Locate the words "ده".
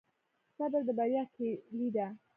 1.95-2.07